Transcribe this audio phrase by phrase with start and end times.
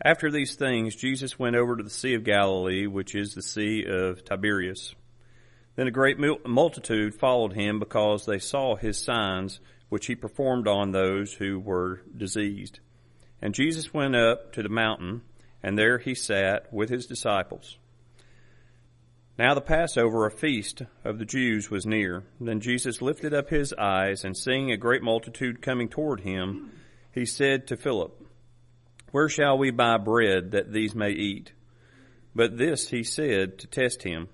[0.00, 3.84] After these things, Jesus went over to the Sea of Galilee, which is the Sea
[3.84, 4.94] of Tiberias.
[5.74, 10.92] Then a great multitude followed him because they saw his signs, which he performed on
[10.92, 12.78] those who were diseased.
[13.42, 15.22] And Jesus went up to the mountain,
[15.62, 17.78] and there he sat with his disciples.
[19.38, 22.24] Now the Passover, a feast of the Jews, was near.
[22.40, 26.72] Then Jesus lifted up his eyes, and seeing a great multitude coming toward him,
[27.12, 28.17] he said to Philip,
[29.10, 31.52] where shall we buy bread that these may eat?
[32.34, 34.28] But this he said to test him,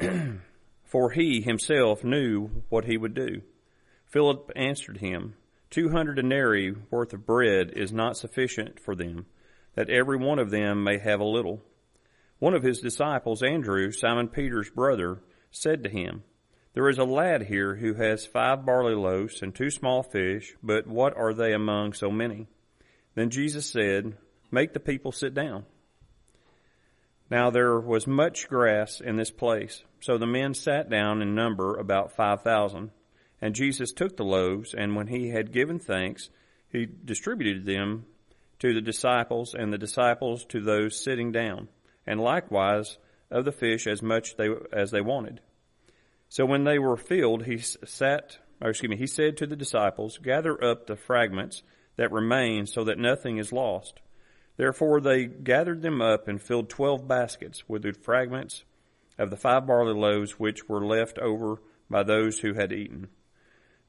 [0.84, 3.42] for he himself knew what he would do.
[4.06, 5.34] Philip answered him,
[5.70, 9.26] Two hundred denarii worth of bread is not sufficient for them,
[9.74, 11.62] that every one of them may have a little.
[12.38, 15.20] One of his disciples, Andrew, Simon Peter's brother,
[15.50, 16.22] said to him,
[16.72, 20.86] There is a lad here who has five barley loaves and two small fish, but
[20.86, 22.46] what are they among so many?
[23.18, 24.16] Then Jesus said,
[24.52, 25.64] Make the people sit down.
[27.28, 31.76] Now there was much grass in this place, so the men sat down in number
[31.76, 32.92] about five thousand.
[33.42, 36.30] And Jesus took the loaves, and when he had given thanks,
[36.70, 38.06] he distributed them
[38.60, 41.66] to the disciples, and the disciples to those sitting down,
[42.06, 42.98] and likewise
[43.32, 45.40] of the fish as much they, as they wanted.
[46.28, 50.18] So when they were filled, he sat, or excuse me, he said to the disciples,
[50.18, 51.64] Gather up the fragments
[51.98, 54.00] that remain so that nothing is lost.
[54.56, 58.64] Therefore they gathered them up and filled twelve baskets with the fragments
[59.18, 61.60] of the five barley loaves which were left over
[61.90, 63.08] by those who had eaten.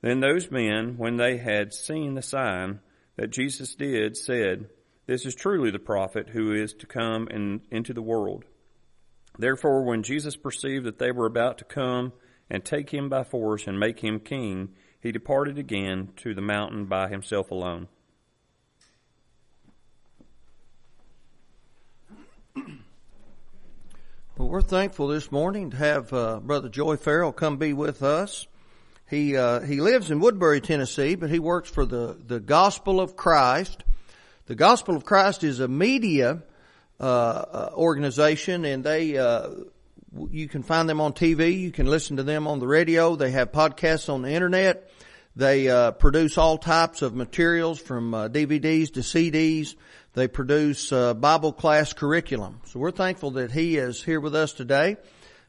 [0.01, 2.79] Then those men, when they had seen the sign
[3.15, 4.69] that Jesus did, said,
[5.05, 8.45] This is truly the prophet who is to come in, into the world.
[9.37, 12.13] Therefore, when Jesus perceived that they were about to come
[12.49, 14.69] and take him by force and make him king,
[15.01, 17.87] he departed again to the mountain by himself alone.
[24.39, 28.47] Well, we're thankful this morning to have uh, Brother Joey Ferrell come be with us.
[29.09, 33.17] He uh, he lives in Woodbury, Tennessee, but he works for the the Gospel of
[33.17, 33.83] Christ.
[34.45, 36.41] The Gospel of Christ is a media
[37.01, 39.49] uh, uh organization, and they uh,
[40.31, 41.59] you can find them on TV.
[41.59, 43.17] You can listen to them on the radio.
[43.17, 44.89] They have podcasts on the internet.
[45.39, 49.75] They uh, produce all types of materials from DVDs to CDs
[50.13, 52.61] they produce uh, Bible class curriculum.
[52.65, 54.97] So we're thankful that he is here with us today.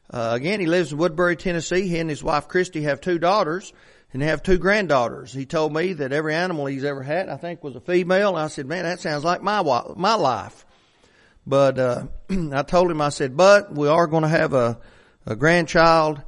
[0.09, 1.87] Uh, again, he lives in Woodbury, Tennessee.
[1.87, 3.73] He and his wife Christy have two daughters
[4.13, 5.33] and have two granddaughters.
[5.33, 8.35] He told me that every animal he's ever had, I think, was a female.
[8.35, 10.65] I said, "Man, that sounds like my wife, my life."
[11.47, 14.79] But uh, I told him, I said, "But we are going to have a
[15.25, 16.21] a grandchild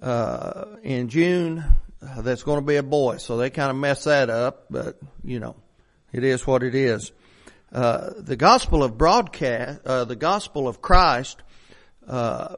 [0.00, 1.64] uh, in June
[2.18, 5.40] that's going to be a boy." So they kind of mess that up, but you
[5.40, 5.56] know,
[6.12, 7.12] it is what it is.
[7.72, 11.42] Uh, the gospel of broadcast, uh, the gospel of Christ,
[12.06, 12.54] uh,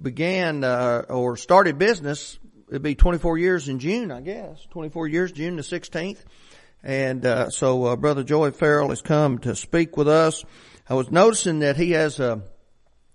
[0.00, 2.38] began, uh, or started business,
[2.70, 4.66] it'd be 24 years in June, I guess.
[4.70, 6.24] 24 years, June the 16th.
[6.82, 10.42] And, uh, so, Brother Joey Ferrell has come to speak with us.
[10.88, 12.40] I was noticing that he has a,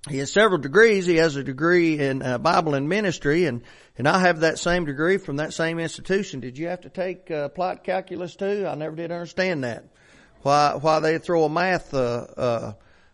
[0.09, 1.05] he has several degrees.
[1.05, 3.61] He has a degree in Bible and ministry, and
[3.97, 6.39] and I have that same degree from that same institution.
[6.39, 8.65] Did you have to take uh, plot calculus too?
[8.67, 9.85] I never did understand that
[10.41, 12.73] why why they throw a math uh, uh,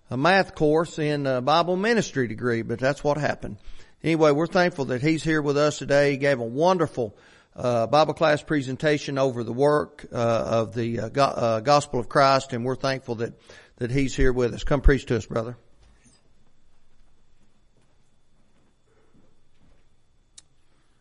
[0.10, 3.58] a math course in a Bible ministry degree, but that's what happened.
[4.04, 6.12] Anyway, we're thankful that he's here with us today.
[6.12, 7.18] He gave a wonderful
[7.56, 12.08] uh, Bible class presentation over the work uh, of the uh, go- uh, Gospel of
[12.08, 13.34] Christ, and we're thankful that
[13.78, 14.64] that he's here with us.
[14.64, 15.58] Come preach to us, brother.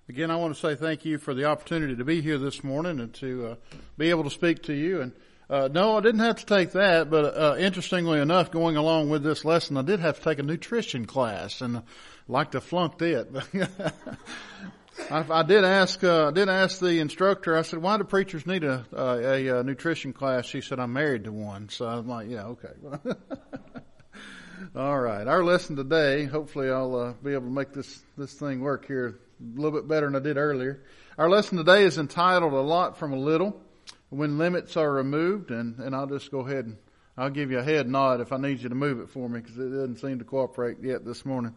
[0.08, 3.00] Again, I want to say thank you for the opportunity to be here this morning
[3.00, 3.54] and to uh,
[3.98, 5.00] be able to speak to you.
[5.00, 5.12] And
[5.50, 9.24] uh, no, I didn't have to take that, but uh, interestingly enough, going along with
[9.24, 11.82] this lesson, I did have to take a nutrition class, and I
[12.28, 13.28] like to flunked it.
[15.10, 17.56] I, I did ask, uh, I did ask the instructor.
[17.56, 21.24] I said, "Why do preachers need a, a, a nutrition class?" She said, "I'm married
[21.24, 22.74] to one." So I'm like, "Yeah, okay."
[24.76, 26.26] All right, our lesson today.
[26.26, 29.88] Hopefully, I'll uh, be able to make this this thing work here a little bit
[29.88, 30.83] better than I did earlier.
[31.18, 33.62] Our lesson today is entitled "A Lot from a Little."
[34.10, 36.77] when limits are removed, and, and I'll just go ahead and
[37.16, 39.41] I'll give you a head nod if I need you to move it for me
[39.41, 41.54] because it doesn't seem to cooperate yet this morning.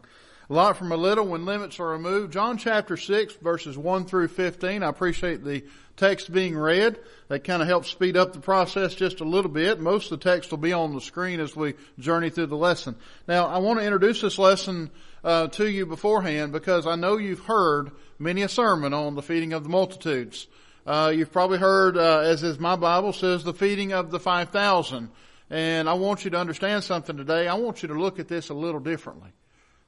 [0.49, 2.33] A lot from a little when limits are removed.
[2.33, 4.81] John chapter 6 verses 1 through 15.
[4.81, 5.63] I appreciate the
[5.95, 6.97] text being read.
[7.27, 9.79] That kind of helps speed up the process just a little bit.
[9.79, 12.95] Most of the text will be on the screen as we journey through the lesson.
[13.27, 14.89] Now, I want to introduce this lesson
[15.23, 19.53] uh, to you beforehand because I know you've heard many a sermon on the feeding
[19.53, 20.47] of the multitudes.
[20.85, 25.09] Uh, you've probably heard, uh, as is my Bible says, the feeding of the 5,000.
[25.49, 27.47] And I want you to understand something today.
[27.47, 29.31] I want you to look at this a little differently.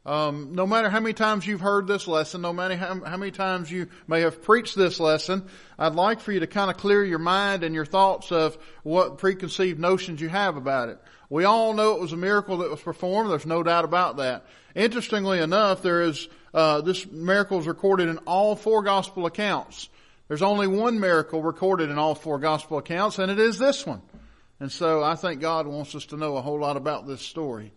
[0.03, 3.31] Um, no matter how many times you've heard this lesson, no matter how, how, many
[3.31, 5.47] times you may have preached this lesson,
[5.77, 9.19] I'd like for you to kind of clear your mind and your thoughts of what
[9.19, 10.97] preconceived notions you have about it.
[11.29, 13.29] We all know it was a miracle that was performed.
[13.29, 14.45] There's no doubt about that.
[14.75, 19.89] Interestingly enough, there is uh, this miracle is recorded in all four gospel accounts.
[20.27, 24.01] There's only one miracle recorded in all four gospel accounts, and it is this one.
[24.59, 27.73] And so I think God wants us to know a whole lot about this story.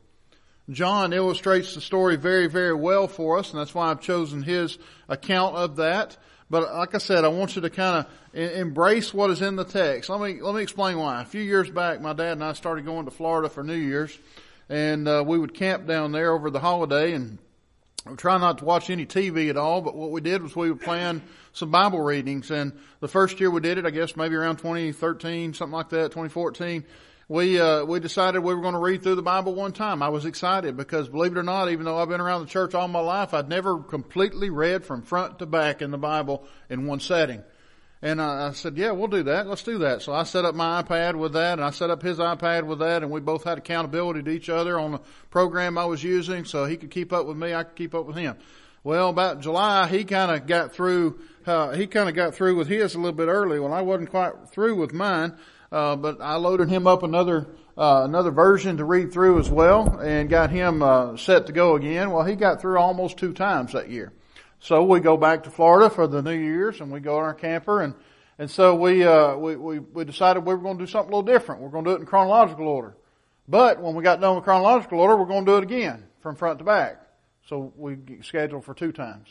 [0.70, 4.79] John illustrates the story very, very well for us, and that's why I've chosen his
[5.08, 6.17] account of that.
[6.49, 9.64] But like I said, I want you to kind of embrace what is in the
[9.64, 10.08] text.
[10.11, 11.23] Let me let me explain why.
[11.23, 14.17] A few years back, my dad and I started going to Florida for New Year's,
[14.69, 17.38] and uh, we would camp down there over the holiday, and
[18.06, 19.81] we try not to watch any TV at all.
[19.81, 21.22] But what we did was we would plan
[21.52, 25.55] some Bible readings, and the first year we did it, I guess maybe around 2013,
[25.55, 26.84] something like that, 2014
[27.28, 30.02] we uh, we decided we were going to read through the Bible one time.
[30.02, 32.75] I was excited because, believe it or not, even though I've been around the church
[32.75, 36.87] all my life, I'd never completely read from front to back in the Bible in
[36.87, 37.43] one setting.
[38.04, 39.48] And I, I said, "Yeah, we'll do that.
[39.48, 42.02] Let's do that." So I set up my iPad with that, and I set up
[42.02, 45.78] his iPad with that, and we both had accountability to each other on the program
[45.78, 48.16] I was using, so he could keep up with me, I could keep up with
[48.16, 48.36] him.
[48.84, 51.18] Well, about July, he kind of got through.
[51.46, 53.58] Uh, he kind of got through with his a little bit early.
[53.58, 55.36] Well, I wasn't quite through with mine.
[55.72, 59.98] Uh, but I loaded him up another uh, another version to read through as well,
[59.98, 62.12] and got him uh, set to go again.
[62.12, 64.12] Well, he got through almost two times that year.
[64.64, 67.34] So we go back to Florida for the New Year's, and we go in our
[67.34, 67.94] camper, and
[68.38, 71.16] and so we uh, we, we we decided we were going to do something a
[71.16, 71.61] little different.
[71.61, 72.96] We're going to do it in chronological order.
[73.46, 76.34] But when we got done with chronological order, we're going to do it again from
[76.34, 76.99] front to back.
[77.46, 79.28] So we scheduled for two times.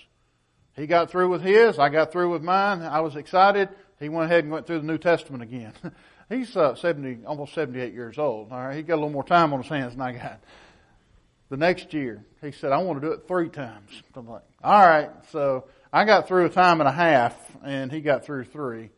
[0.75, 2.83] He got through with his, I got through with mine.
[2.83, 3.69] I was excited.
[3.99, 5.73] He went ahead and went through the New Testament again.
[6.29, 8.51] He's uh, 70, almost 78 years old.
[8.51, 10.43] All right, he got a little more time on his hands than I got.
[11.53, 14.87] The next year, he said, "I want to do it three times." I'm like, "All
[14.87, 18.89] right." So I got through a time and a half, and he got through three.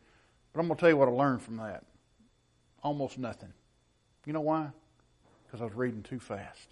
[0.54, 1.84] But I'm going to tell you what I learned from that.
[2.82, 3.52] Almost nothing.
[4.24, 4.70] You know why?
[5.44, 6.66] Because I was reading too fast.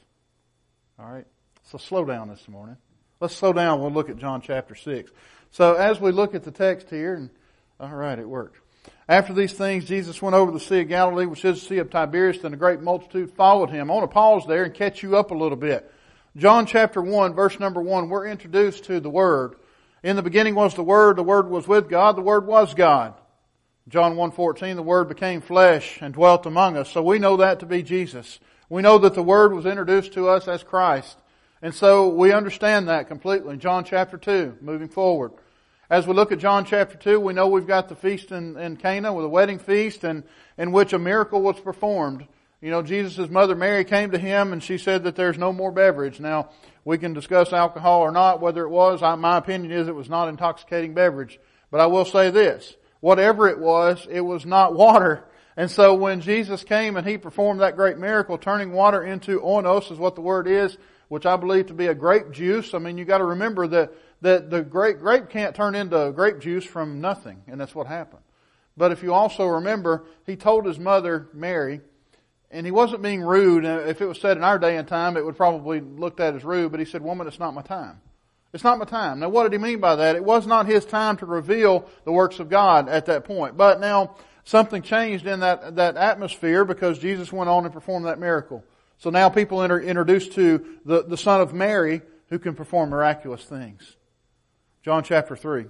[0.98, 1.26] All right.
[1.64, 2.78] So slow down this morning.
[3.20, 3.82] Let's slow down.
[3.82, 5.10] We'll look at John chapter six.
[5.50, 7.28] So as we look at the text here, and
[7.78, 8.56] all right, it worked.
[9.08, 11.90] After these things, Jesus went over the Sea of Galilee, which is the Sea of
[11.90, 13.90] Tiberias, and a great multitude followed him.
[13.90, 15.90] I want to pause there and catch you up a little bit.
[16.36, 19.56] John chapter 1, verse number 1, we're introduced to the Word.
[20.02, 23.14] In the beginning was the Word, the Word was with God, the Word was God.
[23.88, 26.90] John 1.14, the Word became flesh and dwelt among us.
[26.90, 28.40] So we know that to be Jesus.
[28.70, 31.18] We know that the Word was introduced to us as Christ.
[31.60, 33.58] And so we understand that completely.
[33.58, 35.32] John chapter 2, moving forward.
[35.90, 38.76] As we look at John chapter 2, we know we've got the feast in, in
[38.76, 40.24] Cana with a wedding feast and
[40.56, 42.26] in which a miracle was performed.
[42.62, 45.70] You know, Jesus' mother Mary came to him and she said that there's no more
[45.70, 46.20] beverage.
[46.20, 46.48] Now,
[46.86, 49.02] we can discuss alcohol or not, whether it was.
[49.02, 51.38] I, my opinion is it was not intoxicating beverage.
[51.70, 52.74] But I will say this.
[53.00, 55.24] Whatever it was, it was not water.
[55.54, 59.92] And so when Jesus came and he performed that great miracle, turning water into oinos
[59.92, 60.78] is what the word is,
[61.08, 62.72] which I believe to be a grape juice.
[62.72, 63.92] I mean, you gotta remember that
[64.24, 68.22] that the grape, grape can't turn into grape juice from nothing, and that's what happened.
[68.74, 71.82] But if you also remember, he told his mother, Mary,
[72.50, 73.66] and he wasn't being rude.
[73.66, 76.34] Uh, if it was said in our day and time, it would probably looked at
[76.34, 78.00] as rude, but he said, woman, it's not my time.
[78.54, 79.20] It's not my time.
[79.20, 80.16] Now what did he mean by that?
[80.16, 83.58] It was not his time to reveal the works of God at that point.
[83.58, 88.18] But now, something changed in that, that atmosphere because Jesus went on and performed that
[88.18, 88.64] miracle.
[88.96, 92.00] So now people are introduced to the, the son of Mary
[92.30, 93.96] who can perform miraculous things.
[94.84, 95.64] John chapter 3.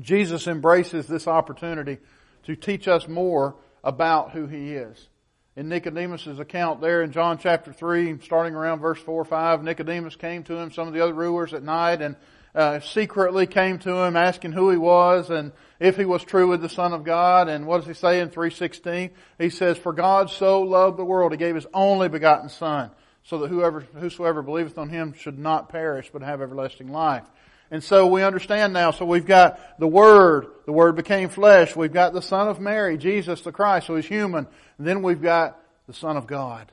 [0.00, 1.98] Jesus embraces this opportunity
[2.44, 5.08] to teach us more about who He is.
[5.54, 10.16] In Nicodemus' account there in John chapter 3, starting around verse 4 or 5, Nicodemus
[10.16, 12.16] came to him, some of the other rulers at night, and
[12.54, 16.70] uh, secretly came to him asking who he was and if he was truly the
[16.70, 17.50] Son of God.
[17.50, 19.10] And what does he say in 3.16?
[19.38, 22.90] He says, For God so loved the world, He gave His only begotten Son,
[23.24, 27.24] so that whoever, whosoever believeth on Him should not perish, but have everlasting life.
[27.70, 28.90] And so we understand now.
[28.90, 30.46] So we've got the Word.
[30.66, 31.74] The Word became flesh.
[31.74, 34.46] We've got the Son of Mary, Jesus the Christ, who is human.
[34.78, 36.70] And then we've got the Son of God.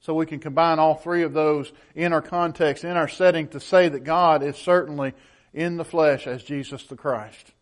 [0.00, 3.60] So we can combine all three of those in our context, in our setting to
[3.60, 5.14] say that God is certainly
[5.54, 7.52] in the flesh as Jesus the Christ.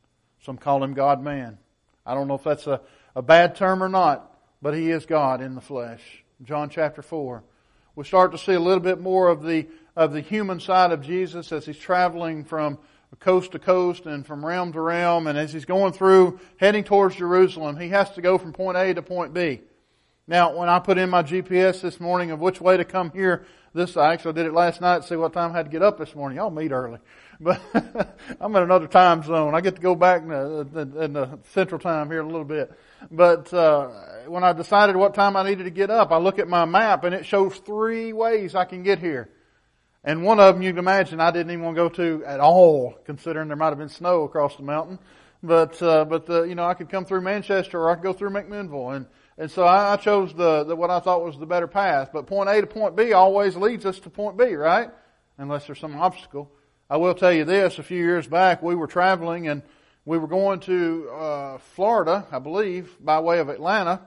[0.44, 1.58] Some call him God man.
[2.04, 2.80] I don't know if that's a,
[3.14, 6.00] a bad term or not, but he is God in the flesh.
[6.42, 7.44] John chapter 4.
[7.94, 11.02] We start to see a little bit more of the of the human side of
[11.02, 12.78] Jesus as he's traveling from
[13.20, 17.16] coast to coast and from realm to realm and as he's going through heading towards
[17.16, 19.60] Jerusalem, he has to go from point A to point B.
[20.26, 23.44] Now, when I put in my GPS this morning of which way to come here,
[23.74, 25.82] this I actually did it last night to see what time I had to get
[25.82, 26.36] up this morning.
[26.36, 26.98] Y'all meet early,
[27.40, 27.60] but
[28.40, 29.54] I'm in another time zone.
[29.54, 32.44] I get to go back in the, in the central time here in a little
[32.44, 32.72] bit.
[33.10, 33.88] But uh,
[34.26, 37.04] when I decided what time I needed to get up, I look at my map
[37.04, 39.28] and it shows three ways I can get here.
[40.04, 42.40] And one of them you can imagine I didn't even want to go to at
[42.40, 44.98] all, considering there might have been snow across the mountain.
[45.44, 48.12] But uh, but the, you know I could come through Manchester or I could go
[48.12, 49.06] through McMinnville, and
[49.38, 52.10] and so I, I chose the, the what I thought was the better path.
[52.12, 54.90] But point A to point B always leads us to point B, right?
[55.38, 56.50] Unless there's some obstacle.
[56.90, 59.62] I will tell you this: a few years back, we were traveling and
[60.04, 64.00] we were going to uh, Florida, I believe, by way of Atlanta,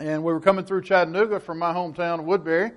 [0.00, 2.72] and we were coming through Chattanooga from my hometown of Woodbury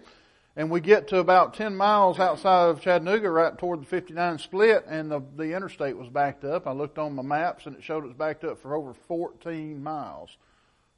[0.58, 4.86] and we get to about 10 miles outside of Chattanooga, right toward the 59 split,
[4.88, 6.66] and the, the interstate was backed up.
[6.66, 9.84] I looked on my maps and it showed it was backed up for over 14
[9.84, 10.38] miles.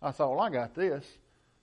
[0.01, 1.03] I thought, well, I got this.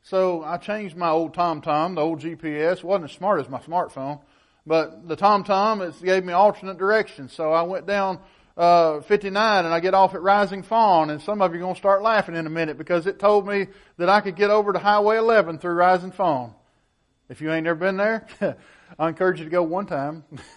[0.03, 2.79] So I changed my old TomTom, the old GPS.
[2.79, 4.21] It wasn't as smart as my smartphone,
[4.67, 7.33] but the TomTom, it gave me alternate directions.
[7.33, 8.19] So I went down,
[8.57, 11.75] uh, 59 and I get off at Rising Fawn and some of you are going
[11.75, 14.73] to start laughing in a minute because it told me that I could get over
[14.73, 16.55] to Highway 11 through Rising Fawn.
[17.29, 18.27] If you ain't never been there,
[18.99, 20.25] I encourage you to go one time.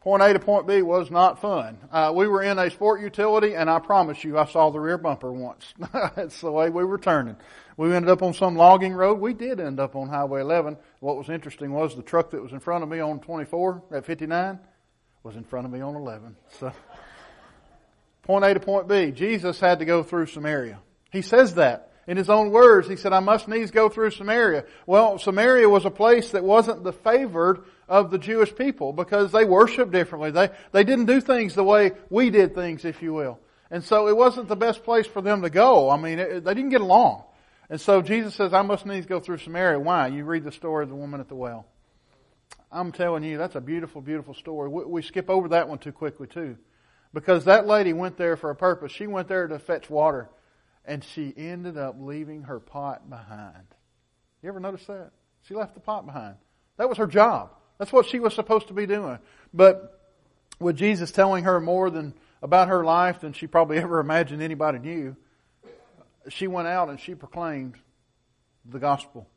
[0.00, 1.78] point A to point B was not fun.
[1.90, 4.98] Uh, we were in a sport utility, and I promise you, I saw the rear
[4.98, 5.74] bumper once.
[5.92, 7.36] That's the way we were turning.
[7.76, 9.18] We ended up on some logging road.
[9.18, 10.76] We did end up on Highway 11.
[11.00, 14.06] What was interesting was the truck that was in front of me on 24 at
[14.06, 14.60] 59
[15.24, 16.36] was in front of me on 11.
[16.60, 16.72] So,
[18.22, 19.10] point A to point B.
[19.10, 20.78] Jesus had to go through Samaria.
[21.10, 24.64] He says that in his own words, he said, I must needs go through Samaria.
[24.86, 29.44] Well, Samaria was a place that wasn't the favored of the Jewish people because they
[29.44, 30.32] worshiped differently.
[30.32, 33.38] They, they didn't do things the way we did things, if you will.
[33.70, 35.90] And so it wasn't the best place for them to go.
[35.90, 37.24] I mean, it, they didn't get along.
[37.70, 39.78] And so Jesus says, I must needs go through Samaria.
[39.78, 40.08] Why?
[40.08, 41.66] You read the story of the woman at the well.
[42.70, 44.68] I'm telling you, that's a beautiful, beautiful story.
[44.68, 46.56] We, we skip over that one too quickly too.
[47.14, 48.90] Because that lady went there for a purpose.
[48.90, 50.28] She went there to fetch water
[50.84, 53.66] and she ended up leaving her pot behind.
[54.42, 55.12] You ever notice that?
[55.42, 56.36] She left the pot behind.
[56.76, 57.50] That was her job.
[57.78, 59.18] That's what she was supposed to be doing.
[59.52, 60.00] But
[60.58, 64.78] with Jesus telling her more than about her life than she probably ever imagined anybody
[64.78, 65.16] knew,
[66.28, 67.76] she went out and she proclaimed
[68.64, 69.28] the gospel.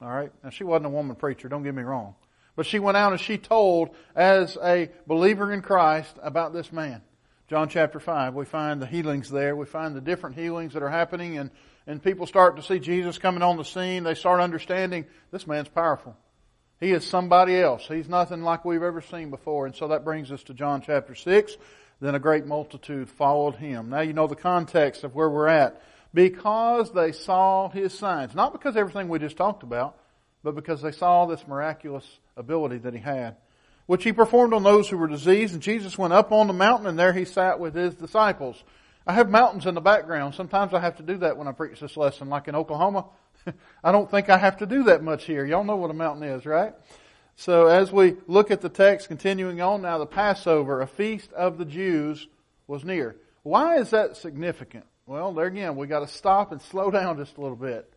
[0.00, 0.32] All right?
[0.42, 2.14] Now she wasn't a woman preacher, don't get me wrong.
[2.56, 7.02] But she went out and she told as a believer in Christ about this man.
[7.50, 9.56] John chapter 5, we find the healings there.
[9.56, 11.50] We find the different healings that are happening and,
[11.84, 14.04] and people start to see Jesus coming on the scene.
[14.04, 16.16] They start understanding this man's powerful.
[16.78, 17.88] He is somebody else.
[17.88, 19.66] He's nothing like we've ever seen before.
[19.66, 21.56] And so that brings us to John chapter 6.
[22.00, 23.90] Then a great multitude followed him.
[23.90, 25.82] Now you know the context of where we're at.
[26.14, 28.32] Because they saw his signs.
[28.32, 29.96] Not because everything we just talked about,
[30.44, 33.38] but because they saw this miraculous ability that he had
[33.90, 35.52] which he performed on those who were diseased.
[35.52, 38.62] And Jesus went up on the mountain and there he sat with his disciples.
[39.04, 40.36] I have mountains in the background.
[40.36, 43.06] Sometimes I have to do that when I preach this lesson, like in Oklahoma.
[43.82, 45.44] I don't think I have to do that much here.
[45.44, 46.72] Y'all know what a mountain is, right?
[47.34, 51.58] So as we look at the text continuing on now, the Passover, a feast of
[51.58, 52.28] the Jews,
[52.68, 53.16] was near.
[53.42, 54.84] Why is that significant?
[55.06, 57.92] Well, there again, we got to stop and slow down just a little bit.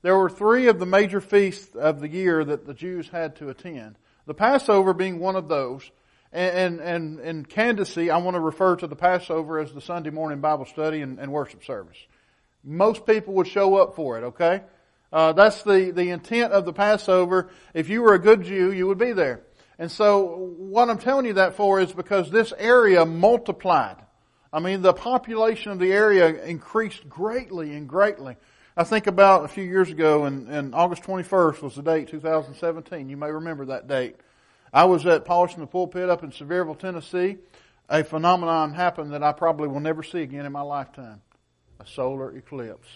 [0.00, 3.50] There were three of the major feasts of the year that the Jews had to
[3.50, 3.96] attend.
[4.28, 5.90] The Passover being one of those.
[6.32, 10.42] And, and, in Candacy, I want to refer to the Passover as the Sunday morning
[10.42, 11.96] Bible study and, and worship service.
[12.62, 14.60] Most people would show up for it, okay?
[15.10, 17.48] Uh, that's the, the intent of the Passover.
[17.72, 19.40] If you were a good Jew, you would be there.
[19.78, 23.96] And so what I'm telling you that for is because this area multiplied.
[24.52, 28.36] I mean, the population of the area increased greatly and greatly.
[28.78, 33.08] I think about a few years ago, and, and August 21st was the date, 2017.
[33.08, 34.14] You may remember that date.
[34.72, 37.38] I was at Polishing the Pulpit up in Sevierville, Tennessee.
[37.88, 41.22] A phenomenon happened that I probably will never see again in my lifetime.
[41.80, 42.86] A solar eclipse.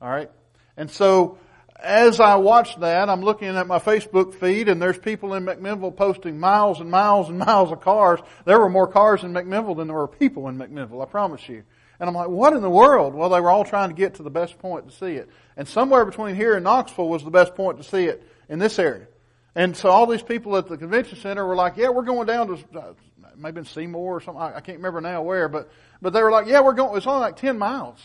[0.00, 0.30] Alright?
[0.76, 1.38] And so,
[1.82, 5.96] as I watched that, I'm looking at my Facebook feed and there's people in McMinnville
[5.96, 8.20] posting miles and miles and miles of cars.
[8.44, 11.64] There were more cars in McMinnville than there were people in McMinnville, I promise you.
[12.00, 13.14] And I'm like, what in the world?
[13.14, 15.28] Well, they were all trying to get to the best point to see it.
[15.56, 18.78] And somewhere between here and Knoxville was the best point to see it in this
[18.78, 19.06] area.
[19.54, 22.48] And so all these people at the convention center were like, yeah, we're going down
[22.48, 22.92] to, uh,
[23.36, 24.42] maybe in Seymour or something.
[24.42, 25.70] I, I can't remember now where, but,
[26.02, 27.98] but they were like, yeah, we're going, it's only like 10 miles.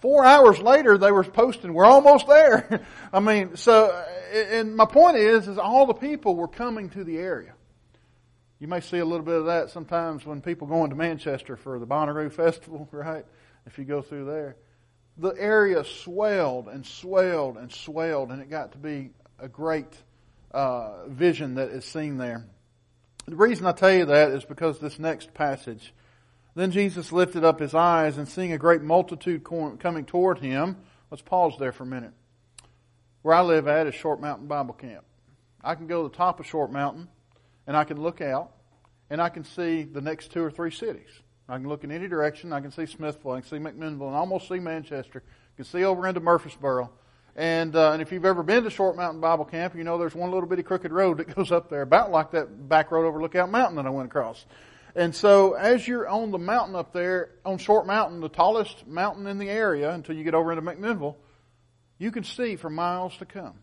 [0.00, 2.86] Four hours later, they were posting, we're almost there.
[3.12, 3.90] I mean, so,
[4.32, 7.54] and my point is, is all the people were coming to the area.
[8.60, 11.78] You may see a little bit of that sometimes when people go into Manchester for
[11.78, 13.24] the Bonnaroo Festival, right?
[13.66, 14.56] If you go through there.
[15.16, 19.92] the area swelled and swelled and swelled, and it got to be a great
[20.50, 22.44] uh, vision that is seen there.
[23.26, 25.94] The reason I tell you that is because this next passage.
[26.54, 30.76] Then Jesus lifted up his eyes and seeing a great multitude coming toward him.
[31.10, 32.12] Let's pause there for a minute.
[33.22, 35.04] Where I live at is Short Mountain Bible Camp.
[35.62, 37.08] I can go to the top of Short Mountain
[37.70, 38.50] and I can look out
[39.10, 41.06] and I can see the next two or three cities.
[41.48, 42.52] I can look in any direction.
[42.52, 43.30] I can see Smithville.
[43.30, 45.22] I can see McMinnville and almost see Manchester.
[45.24, 46.90] I can see over into Murfreesboro.
[47.36, 50.16] And, uh, and if you've ever been to Short Mountain Bible Camp, you know there's
[50.16, 53.22] one little bitty crooked road that goes up there, about like that back road over
[53.22, 54.44] Lookout Mountain that I went across.
[54.96, 59.28] And so as you're on the mountain up there, on Short Mountain, the tallest mountain
[59.28, 61.14] in the area until you get over into McMinnville,
[61.98, 63.54] you can see for miles to come.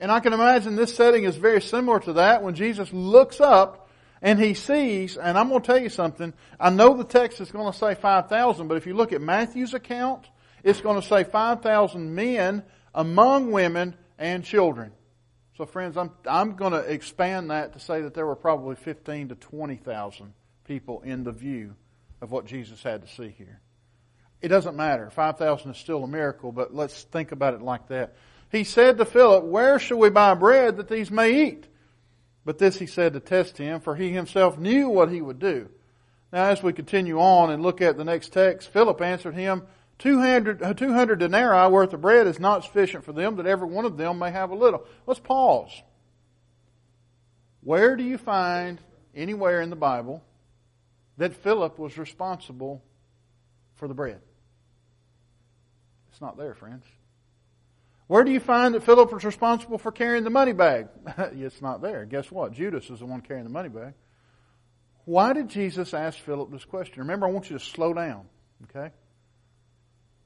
[0.00, 3.88] And I can imagine this setting is very similar to that when Jesus looks up
[4.20, 7.50] and he sees, and I'm going to tell you something, I know the text is
[7.50, 10.28] going to say 5,000, but if you look at Matthew's account,
[10.62, 14.92] it's going to say 5,000 men among women and children.
[15.56, 19.28] So friends, I'm, I'm going to expand that to say that there were probably 15
[19.28, 20.32] to 20,000
[20.64, 21.76] people in the view
[22.20, 23.60] of what Jesus had to see here.
[24.40, 25.10] It doesn't matter.
[25.10, 28.14] 5,000 is still a miracle, but let's think about it like that.
[28.54, 31.66] He said to Philip, where shall we buy bread that these may eat?
[32.44, 35.70] But this he said to test him, for he himself knew what he would do.
[36.32, 39.64] Now as we continue on and look at the next text, Philip answered him,
[39.98, 43.84] 200, uh, 200 denarii worth of bread is not sufficient for them that every one
[43.84, 44.86] of them may have a little.
[45.04, 45.72] Let's pause.
[47.60, 48.80] Where do you find
[49.16, 50.22] anywhere in the Bible
[51.16, 52.84] that Philip was responsible
[53.74, 54.20] for the bread?
[56.12, 56.84] It's not there, friends.
[58.06, 60.88] Where do you find that Philip was responsible for carrying the money bag?
[61.18, 62.04] it's not there.
[62.04, 62.52] Guess what?
[62.52, 63.94] Judas is the one carrying the money bag.
[65.06, 67.00] Why did Jesus ask Philip this question?
[67.00, 68.26] Remember, I want you to slow down,
[68.64, 68.92] okay?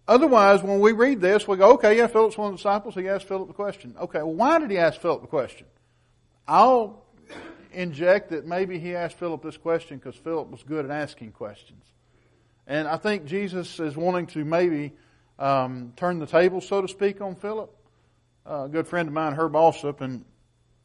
[0.07, 2.95] Otherwise, when we read this, we go, okay, yeah, Philip's one of the disciples.
[2.95, 3.95] He asked Philip the question.
[4.01, 5.67] Okay, well, why did he ask Philip the question?
[6.47, 7.05] I'll
[7.73, 11.85] inject that maybe he asked Philip this question because Philip was good at asking questions.
[12.67, 14.93] And I think Jesus is wanting to maybe
[15.38, 17.74] um, turn the table, so to speak, on Philip.
[18.48, 20.24] Uh, a good friend of mine, Herb Alsop, and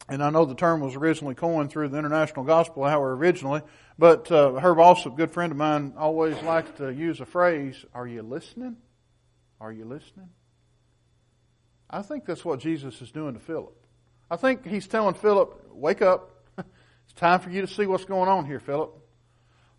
[0.10, 3.62] and I know the term was originally coined through the International Gospel Hour originally,
[3.98, 8.08] but uh, Herb Alsop, good friend of mine, always likes to use a phrase, "Are
[8.08, 8.78] you listening?"
[9.64, 10.28] Are you listening?
[11.90, 13.74] I think that's what Jesus is doing to Philip.
[14.30, 16.32] I think he's telling Philip, wake up.
[16.58, 18.94] it's time for you to see what's going on here, Philip.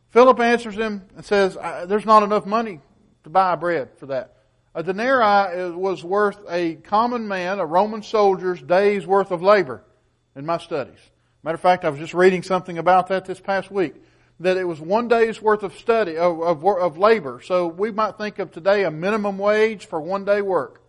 [0.08, 2.80] Philip answers him and says, there's not enough money
[3.24, 4.36] to buy bread for that.
[4.74, 9.84] A denarii was worth a common man, a Roman soldier's day's worth of labor
[10.34, 10.98] in my studies.
[11.44, 13.94] Matter of fact, I was just reading something about that this past week
[14.40, 17.40] that it was one day's worth of study, of, of, of labor.
[17.44, 20.82] So we might think of today a minimum wage for one day work.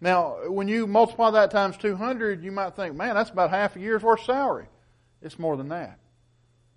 [0.00, 3.80] Now, when you multiply that times 200, you might think, man, that's about half a
[3.80, 4.66] year's worth of salary.
[5.20, 5.98] It's more than that.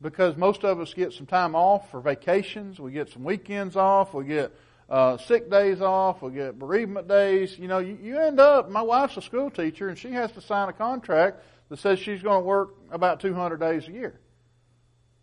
[0.02, 4.14] Because most of us get some time off for vacations, we get some weekends off,
[4.14, 4.54] we get
[4.90, 7.58] uh, sick days off, we get bereavement days.
[7.60, 10.42] You know, you, you end up, my wife's a school teacher and she has to
[10.42, 14.20] sign a contract that says she's going to work about 200 days a year.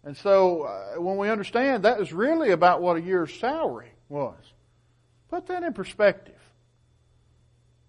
[0.05, 4.37] And so uh, when we understand that is really about what a year's salary was,
[5.31, 6.35] put that in perspective.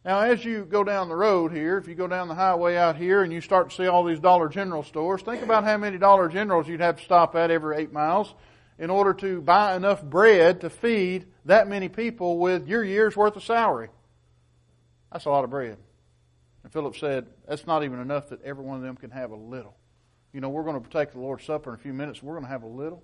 [0.06, 2.96] Now, as you go down the road here, if you go down the highway out
[2.96, 5.98] here and you start to see all these Dollar General stores, think about how many
[5.98, 8.34] Dollar Generals you'd have to stop at every eight miles
[8.78, 13.36] in order to buy enough bread to feed that many people with your year's worth
[13.36, 13.90] of salary.
[15.12, 15.78] That's a lot of bread.
[16.64, 19.36] And Philip said, that's not even enough that every one of them can have a
[19.36, 19.76] little.
[20.34, 22.22] You know, we're going to partake the Lord's Supper in a few minutes.
[22.22, 23.02] We're going to have a little.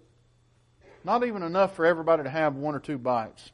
[1.03, 3.51] Not even enough for everybody to have one or two bites.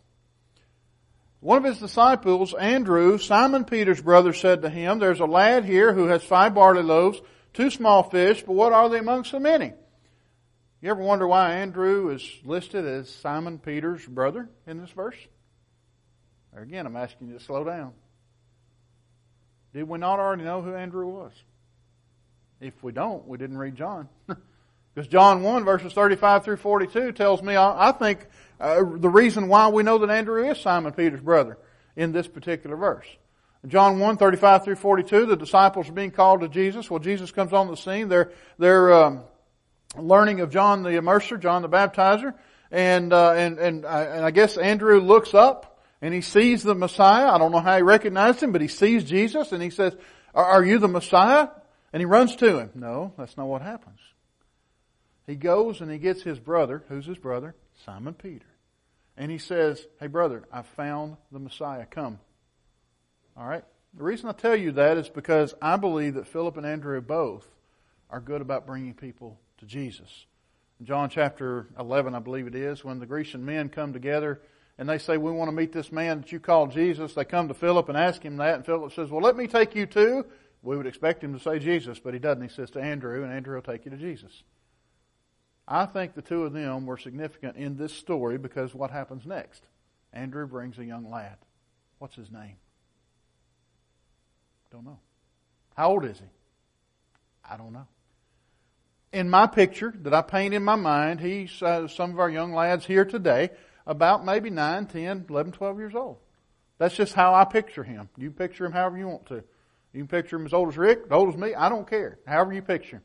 [1.39, 5.93] One of his disciples, Andrew, Simon Peter's brother, said to him, There's a lad here
[5.93, 7.21] who has five barley loaves,
[7.53, 9.73] two small fish, but what are they among so many?
[10.79, 15.17] You ever wonder why Andrew is listed as Simon Peter's brother in this verse?
[16.55, 17.93] Again, I'm asking you to slow down.
[19.73, 21.31] Did we not already know who Andrew was?
[22.61, 24.07] If we don't, we didn't read John.
[24.27, 28.27] because John 1 verses 35 through 42 tells me, I, I think,
[28.59, 31.57] uh, the reason why we know that Andrew is Simon Peter's brother
[31.95, 33.07] in this particular verse.
[33.67, 36.89] John 1, 35 through 42, the disciples are being called to Jesus.
[36.89, 38.09] Well, Jesus comes on the scene.
[38.09, 39.23] They're, they're, um,
[39.99, 42.33] learning of John the Immerser, John the Baptizer,
[42.71, 46.75] and, uh, and, and, uh, and I guess Andrew looks up and he sees the
[46.75, 47.27] Messiah.
[47.27, 49.95] I don't know how he recognized him, but he sees Jesus and he says,
[50.33, 51.49] are, are you the Messiah?
[51.93, 52.71] And he runs to him.
[52.75, 53.99] No, that's not what happens.
[55.25, 57.55] He goes and he gets his brother, who's his brother?
[57.85, 58.45] Simon Peter.
[59.17, 61.85] And he says, Hey brother, I found the Messiah.
[61.85, 62.19] Come.
[63.37, 63.63] Alright?
[63.93, 67.47] The reason I tell you that is because I believe that Philip and Andrew both
[68.09, 70.25] are good about bringing people to Jesus.
[70.79, 74.41] In John chapter 11, I believe it is, when the Grecian men come together
[74.77, 77.47] and they say, we want to meet this man that you call Jesus, they come
[77.47, 80.25] to Philip and ask him that, and Philip says, well, let me take you too.
[80.61, 82.43] We would expect him to say Jesus, but he doesn't.
[82.43, 84.43] He says to Andrew, and Andrew will take you to Jesus.
[85.67, 89.63] I think the two of them were significant in this story because what happens next?
[90.13, 91.37] Andrew brings a young lad.
[91.99, 92.55] What's his name?
[94.71, 94.99] Don't know.
[95.75, 96.25] How old is he?
[97.49, 97.87] I don't know.
[99.17, 102.53] In my picture that I paint in my mind, he's uh, some of our young
[102.53, 103.49] lads here today,
[103.87, 106.17] about maybe 9, 10, 11, 12 years old.
[106.77, 108.09] That's just how I picture him.
[108.15, 109.43] You picture him however you want to.
[109.91, 111.55] You can picture him as old as Rick, as old as me.
[111.55, 112.19] I don't care.
[112.27, 113.01] However you picture him.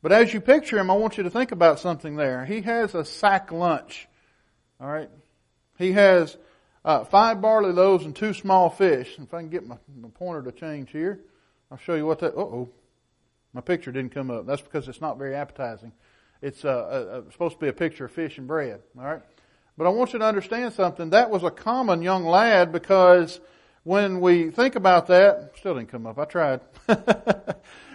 [0.00, 2.44] But as you picture him, I want you to think about something there.
[2.44, 4.06] He has a sack lunch.
[4.80, 5.10] All right.
[5.76, 6.36] He has
[6.84, 9.16] uh, five barley loaves and two small fish.
[9.18, 11.18] If I can get my, my pointer to change here,
[11.68, 12.36] I'll show you what that.
[12.36, 12.68] Uh oh,
[13.52, 14.46] my picture didn't come up.
[14.46, 15.92] That's because it's not very appetizing.
[16.42, 18.80] It's uh, uh, uh, supposed to be a picture of fish and bread.
[18.98, 19.22] All right.
[19.76, 21.10] But I want you to understand something.
[21.10, 23.40] That was a common young lad because
[23.84, 26.18] when we think about that, still didn't come up.
[26.18, 26.60] I tried.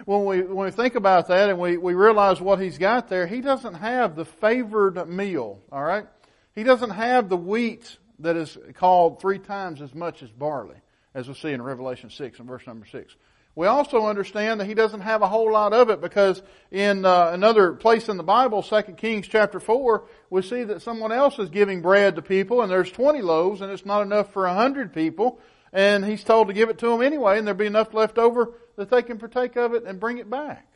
[0.04, 3.26] when we when we think about that and we, we realize what he's got there,
[3.26, 5.60] he doesn't have the favored meal.
[5.70, 6.06] All right,
[6.54, 10.76] he doesn't have the wheat that is called three times as much as barley,
[11.14, 13.14] as we see in Revelation six and verse number six.
[13.56, 17.30] We also understand that he doesn't have a whole lot of it because in uh,
[17.32, 21.48] another place in the Bible, 2 Kings chapter 4, we see that someone else is
[21.48, 25.40] giving bread to people and there's 20 loaves and it's not enough for 100 people
[25.72, 28.52] and he's told to give it to them anyway, and there'll be enough left over
[28.76, 30.66] that they can partake of it and bring it back.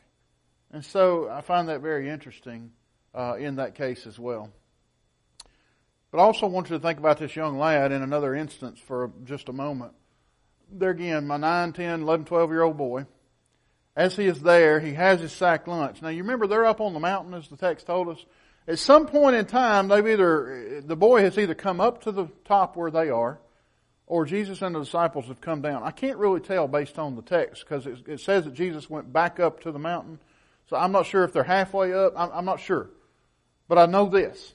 [0.71, 2.71] And so I find that very interesting
[3.13, 4.51] uh, in that case as well.
[6.11, 9.11] But I also want you to think about this young lad in another instance for
[9.23, 9.93] just a moment.
[10.71, 13.05] There again, my 9, 10, 11, 12 year old boy,
[13.95, 16.01] as he is there, he has his sack lunch.
[16.01, 18.23] Now you remember they're up on the mountain as the text told us.
[18.67, 22.27] At some point in time, they've either, the boy has either come up to the
[22.45, 23.39] top where they are,
[24.05, 25.83] or Jesus and the disciples have come down.
[25.83, 29.11] I can't really tell based on the text because it, it, says that Jesus went
[29.11, 30.19] back up to the mountain.
[30.69, 32.13] So I'm not sure if they're halfway up.
[32.15, 32.89] I'm, I'm not sure.
[33.67, 34.53] But I know this.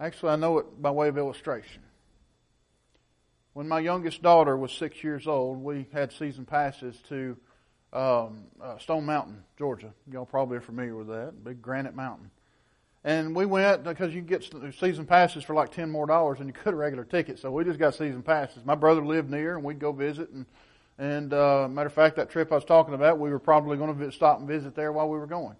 [0.00, 1.82] Actually, I know it by way of illustration.
[3.58, 7.36] When my youngest daughter was six years old, we had season passes to
[7.92, 9.92] um, uh, Stone Mountain, Georgia.
[10.12, 12.30] Y'all probably are familiar with that, big granite mountain.
[13.02, 16.52] And we went because you get season passes for like ten more dollars than you
[16.52, 17.40] could a regular ticket.
[17.40, 18.64] So we just got season passes.
[18.64, 20.30] My brother lived near, and we'd go visit.
[20.30, 20.46] And
[20.96, 23.98] and uh, matter of fact, that trip I was talking about, we were probably going
[23.98, 25.56] to stop and visit there while we were going.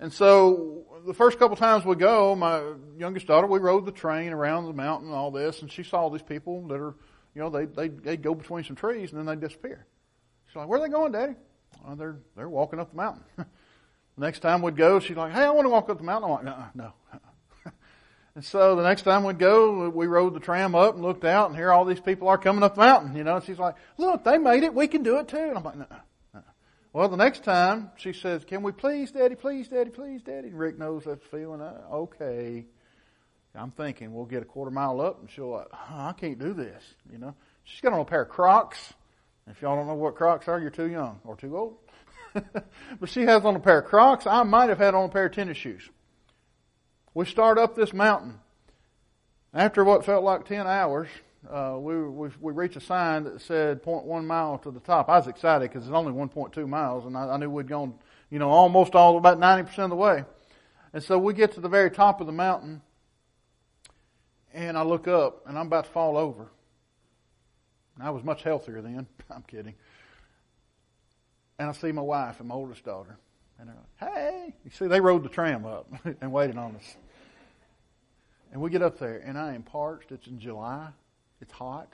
[0.00, 2.60] And so the first couple times we go, my
[2.98, 6.08] youngest daughter, we rode the train around the mountain and all this, and she saw
[6.08, 6.94] these people that are,
[7.34, 9.86] you know, they they they go between some trees and then they disappear.
[10.46, 11.34] She's like, "Where are they going, Daddy?"
[11.84, 13.24] Well, they're they're walking up the mountain.
[14.20, 16.30] The next time we'd go, she's like, hey, I want to walk up the mountain.
[16.30, 16.92] I'm like, no, no.
[18.34, 21.48] and so the next time we'd go, we rode the tram up and looked out,
[21.48, 23.36] and here all these people are coming up the mountain, you know.
[23.36, 24.74] And she's like, look, they made it.
[24.74, 25.38] We can do it too.
[25.38, 25.86] And I'm like, no.
[26.92, 30.58] Well, the next time she says, "Can we please, Daddy, please, Daddy, please, Daddy?" And
[30.58, 31.60] Rick knows that feeling.
[31.60, 32.66] Uh, okay,
[33.54, 36.52] I'm thinking we'll get a quarter mile up, and she'll like, oh, "I can't do
[36.52, 37.34] this," you know.
[37.64, 38.94] She's got on a pair of Crocs.
[39.48, 41.76] If y'all don't know what Crocs are, you're too young or too old.
[43.00, 44.26] but she has on a pair of Crocs.
[44.26, 45.88] I might have had on a pair of tennis shoes.
[47.14, 48.38] We start up this mountain.
[49.52, 51.08] After what felt like 10 hours,
[51.50, 55.08] uh, we, we, we reached a sign that said 0.1 mile to the top.
[55.08, 57.94] I was excited because it's only 1.2 miles and I, I knew we'd gone,
[58.30, 60.24] you know, almost all, about 90% of the way.
[60.92, 62.82] And so we get to the very top of the mountain
[64.54, 66.48] and I look up and I'm about to fall over.
[68.02, 69.06] I was much healthier then.
[69.30, 69.74] I'm kidding
[71.60, 73.18] and I see my wife and my oldest daughter.
[73.58, 74.54] And they're like, hey.
[74.64, 75.86] You see, they rode the tram up
[76.22, 76.96] and waited on us.
[78.50, 80.10] And we get up there, and I am parched.
[80.10, 80.88] It's in July.
[81.42, 81.92] It's hot.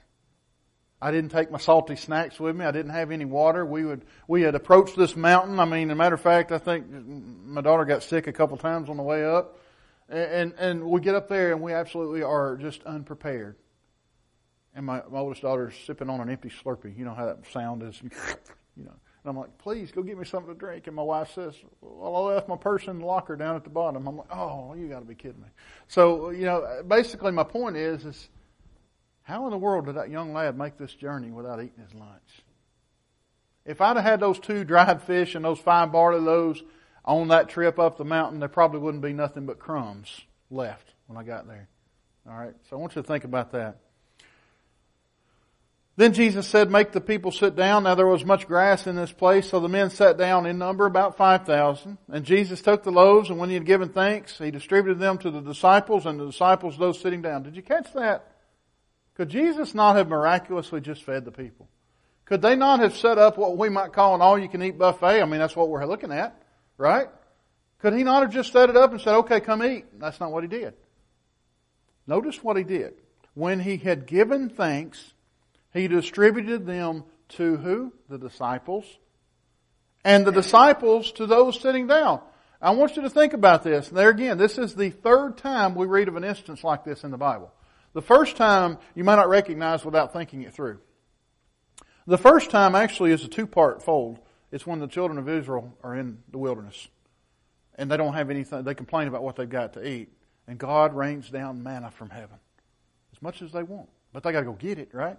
[1.03, 2.65] I didn't take my salty snacks with me.
[2.65, 3.67] I didn't have any water.
[3.67, 5.59] We would we had approached this mountain.
[5.59, 8.57] I mean, as a matter of fact, I think my daughter got sick a couple
[8.57, 9.59] times on the way up,
[10.09, 13.57] and and, we get up there and we absolutely are just unprepared.
[14.75, 16.97] And my, my oldest daughter's sipping on an empty Slurpee.
[16.97, 18.01] You know how that sound is,
[18.77, 18.93] you know.
[19.27, 20.87] And I'm like, please go get me something to drink.
[20.87, 23.71] And my wife says, well, I left my purse in the locker down at the
[23.71, 24.07] bottom.
[24.07, 25.49] I'm like, oh, you got to be kidding me.
[25.89, 28.29] So, you know, basically my point is, is
[29.23, 32.45] how in the world did that young lad make this journey without eating his lunch?
[33.65, 36.63] If I'd have had those two dried fish and those five barley loaves
[37.07, 41.17] on that trip up the mountain, there probably wouldn't be nothing but crumbs left when
[41.17, 41.69] I got there.
[42.29, 42.55] All right.
[42.69, 43.79] So I want you to think about that.
[45.99, 47.85] Then Jesus said, make the people sit down.
[47.85, 50.85] Now there was much grass in this place, so the men sat down in number
[50.85, 51.97] about 5,000.
[52.13, 55.31] And Jesus took the loaves, and when he had given thanks, he distributed them to
[55.31, 57.45] the disciples, and the disciples those sitting down.
[57.45, 58.31] Did you catch that?
[59.15, 61.67] Could Jesus not have miraculously just fed the people?
[62.27, 65.23] Could they not have set up what we might call an all-you-can-eat buffet?
[65.23, 66.39] I mean, that's what we're looking at,
[66.79, 67.09] right?
[67.81, 69.85] Could he not have just set it up and said, okay, come eat?
[69.99, 70.75] That's not what he did.
[72.07, 72.95] Notice what he did.
[73.35, 75.13] When he had given thanks,
[75.73, 77.93] he distributed them to who?
[78.09, 78.85] The disciples.
[80.05, 82.21] And the disciples to those sitting down.
[82.63, 83.89] I want you to think about this.
[83.89, 87.11] There again, this is the third time we read of an instance like this in
[87.11, 87.53] the Bible.
[87.93, 90.79] The first time you might not recognize without thinking it through.
[92.07, 94.21] The first time actually is a two-part fold.
[94.57, 96.89] It's when the children of Israel are in the wilderness.
[97.75, 100.09] And they don't have anything, they complain about what they've got to eat.
[100.49, 102.39] And God rains down manna from heaven.
[103.15, 103.91] As much as they want.
[104.15, 105.19] But they gotta go get it, right?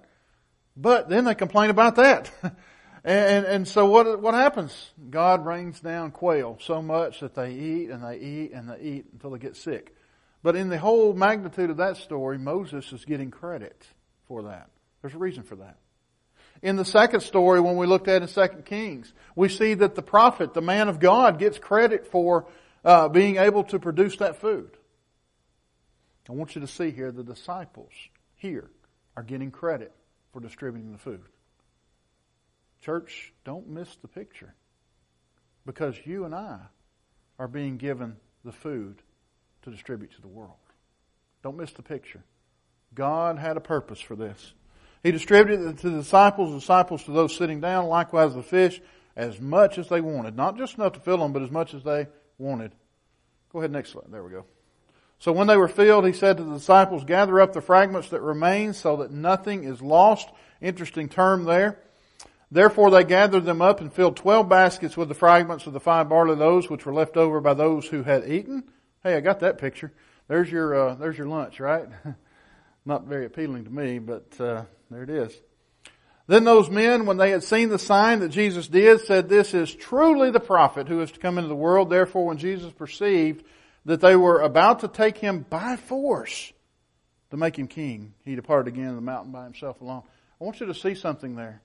[0.75, 2.31] But then they complain about that.
[3.03, 4.89] and, and so what, what happens?
[5.07, 9.05] God rains down quail so much that they eat and they eat and they eat
[9.13, 9.95] until they get sick.
[10.41, 13.85] But in the whole magnitude of that story, Moses is getting credit
[14.27, 14.71] for that.
[15.03, 15.77] There's a reason for that.
[16.61, 20.01] In the second story, when we looked at in Second Kings, we see that the
[20.01, 22.47] prophet, the man of God, gets credit for
[22.83, 24.71] uh, being able to produce that food.
[26.29, 27.91] I want you to see here the disciples
[28.35, 28.69] here
[29.15, 29.93] are getting credit
[30.33, 31.23] for distributing the food.
[32.81, 34.53] Church, don't miss the picture.
[35.65, 36.59] Because you and I
[37.39, 39.01] are being given the food
[39.63, 40.53] to distribute to the world.
[41.43, 42.23] Don't miss the picture.
[42.93, 44.53] God had a purpose for this.
[45.03, 48.81] He distributed it to the disciples, the disciples to those sitting down, likewise the fish,
[49.15, 50.35] as much as they wanted.
[50.35, 52.07] Not just enough to fill them, but as much as they
[52.37, 52.71] wanted.
[53.51, 54.05] Go ahead, next slide.
[54.09, 54.45] There we go.
[55.19, 58.21] So when they were filled, he said to the disciples, gather up the fragments that
[58.21, 60.29] remain so that nothing is lost.
[60.61, 61.79] Interesting term there.
[62.51, 66.07] Therefore they gathered them up and filled twelve baskets with the fragments of the five
[66.07, 68.63] barley loaves which were left over by those who had eaten.
[69.03, 69.91] Hey, I got that picture.
[70.27, 71.87] There's your, uh, there's your lunch, right?
[72.85, 75.39] Not very appealing to me, but, uh, there it is.
[76.27, 79.73] Then those men, when they had seen the sign that Jesus did, said, this is
[79.73, 81.89] truly the prophet who is to come into the world.
[81.89, 83.45] Therefore, when Jesus perceived
[83.85, 86.51] that they were about to take him by force
[87.31, 90.03] to make him king, he departed again to the mountain by himself alone.
[90.39, 91.61] I want you to see something there.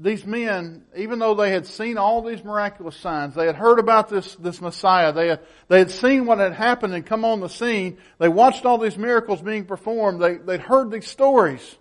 [0.00, 4.08] These men, even though they had seen all these miraculous signs, they had heard about
[4.08, 7.48] this, this Messiah, they had, they had seen what had happened and come on the
[7.48, 11.76] scene, they watched all these miracles being performed, they, they'd heard these stories.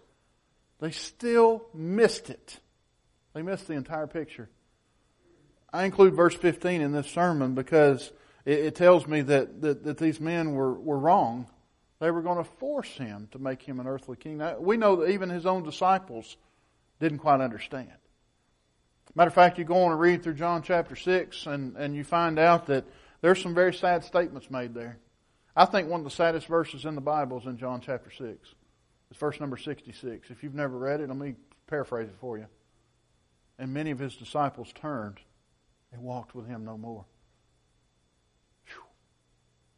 [0.80, 2.60] They still missed it.
[3.34, 4.50] They missed the entire picture.
[5.72, 8.12] I include verse 15 in this sermon because
[8.46, 11.48] it, it tells me that, that, that, these men were, were wrong.
[12.00, 14.38] They were going to force him to make him an earthly king.
[14.38, 16.36] Now, we know that even his own disciples
[17.00, 17.92] didn't quite understand.
[19.16, 22.04] Matter of fact, you go on and read through John chapter 6 and, and you
[22.04, 22.86] find out that
[23.22, 25.00] there's some very sad statements made there.
[25.56, 28.54] I think one of the saddest verses in the Bible is in John chapter 6.
[29.10, 30.30] It's verse number 66.
[30.30, 31.34] If you've never read it, let me
[31.66, 32.46] paraphrase it for you.
[33.58, 35.20] And many of his disciples turned
[35.92, 37.06] and walked with him no more.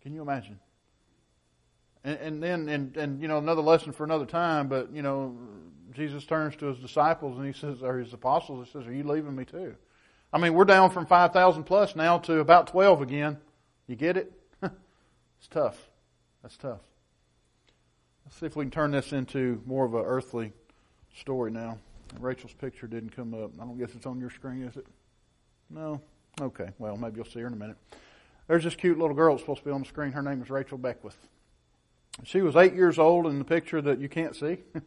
[0.02, 0.60] Can you imagine?
[2.04, 5.38] And, and then, and, and, you know, another lesson for another time, but, you know,
[5.94, 9.04] Jesus turns to his disciples and he says, or his apostles, he says, are you
[9.04, 9.76] leaving me too?
[10.32, 13.38] I mean, we're down from 5,000 plus now to about 12 again.
[13.88, 14.32] You get it?
[14.62, 15.90] it's tough.
[16.44, 16.82] That's tough.
[18.26, 20.54] Let's see if we can turn this into more of an earthly
[21.16, 21.80] story now.
[22.20, 23.52] Rachel's picture didn't come up.
[23.60, 24.86] I don't guess it's on your screen, is it?
[25.70, 26.02] No?
[26.40, 26.70] Okay.
[26.78, 27.78] Well, maybe you'll see her in a minute.
[28.48, 30.12] There's this cute little girl that's supposed to be on the screen.
[30.12, 31.18] Her name is Rachel Beckwith.
[32.24, 34.58] She was eight years old in the picture that you can't see.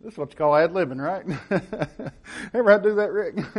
[0.00, 1.24] this is what you call ad libbing, right?
[2.54, 3.36] Ever had to do that, Rick?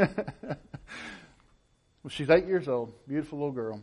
[2.04, 2.94] well, she's eight years old.
[3.08, 3.82] Beautiful little girl.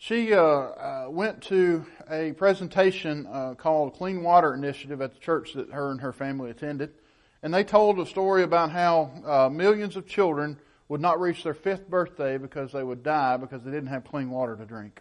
[0.00, 5.54] She uh, uh, went to a presentation uh, called Clean Water Initiative at the church
[5.54, 6.94] that her and her family attended.
[7.42, 10.58] And they told a story about how uh, millions of children
[10.88, 14.30] would not reach their fifth birthday because they would die because they didn't have clean
[14.30, 15.00] water to drink.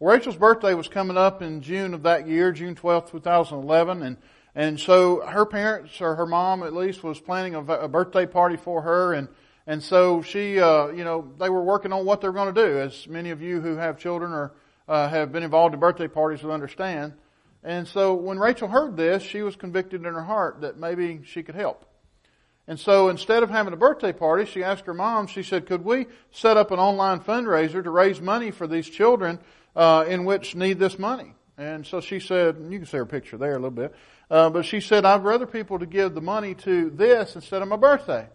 [0.00, 4.16] Well, Rachel's birthday was coming up in June of that year, June 12, 2011, and
[4.54, 8.56] and so her parents or her mom at least was planning a, a birthday party
[8.56, 9.28] for her, and
[9.66, 12.78] and so she, uh, you know, they were working on what they're going to do.
[12.80, 14.52] As many of you who have children or
[14.88, 17.14] uh, have been involved in birthday parties will understand.
[17.62, 21.42] And so when Rachel heard this, she was convicted in her heart that maybe she
[21.42, 21.86] could help.
[22.66, 25.84] And so instead of having a birthday party, she asked her mom, she said, could
[25.84, 29.38] we set up an online fundraiser to raise money for these children
[29.74, 31.34] uh, in which need this money?
[31.56, 33.94] And so she said, you can see her picture there a little bit,
[34.30, 37.68] uh, but she said, I'd rather people to give the money to this instead of
[37.68, 38.26] my birthday.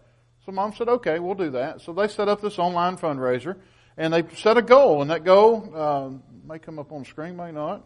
[0.46, 1.80] So mom said, okay, we'll do that.
[1.80, 3.56] So they set up this online fundraiser
[3.96, 6.10] and they set a goal and that goal, uh,
[6.46, 7.84] may come up on the screen, may not.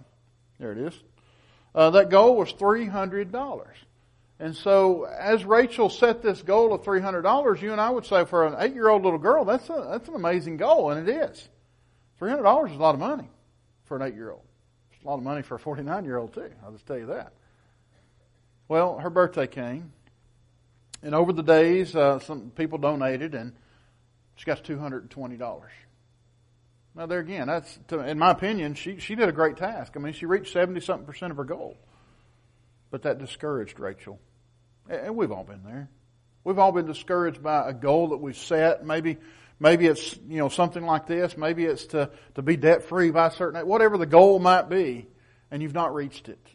[0.58, 0.94] There it is.
[1.74, 3.64] Uh, that goal was $300.
[4.38, 8.46] And so as Rachel set this goal of $300, you and I would say for
[8.46, 11.48] an eight year old little girl, that's a, that's an amazing goal, and it is.
[12.20, 13.28] $300 is a lot of money
[13.84, 14.42] for an eight year old.
[14.92, 16.50] It's a lot of money for a 49 year old too.
[16.64, 17.32] I'll just tell you that.
[18.68, 19.92] Well, her birthday came,
[21.02, 23.52] and over the days, uh, some people donated, and
[24.36, 25.62] she got $220.
[26.94, 29.94] Now there again, that's, in my opinion, she, she did a great task.
[29.96, 31.76] I mean, she reached 70 something percent of her goal.
[32.90, 34.20] But that discouraged Rachel.
[34.88, 35.88] And we've all been there.
[36.44, 38.86] We've all been discouraged by a goal that we've set.
[38.86, 39.18] Maybe,
[39.58, 41.36] maybe it's, you know, something like this.
[41.36, 45.08] Maybe it's to, to be debt free by a certain, whatever the goal might be,
[45.50, 46.53] and you've not reached it.